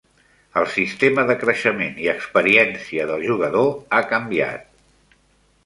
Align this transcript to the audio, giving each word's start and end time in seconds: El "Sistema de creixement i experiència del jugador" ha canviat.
El 0.61 0.63
"Sistema 0.75 1.25
de 1.31 1.35
creixement 1.43 2.01
i 2.05 2.09
experiència 2.15 3.05
del 3.13 3.27
jugador" 3.29 3.71
ha 3.83 4.01
canviat. 4.15 4.69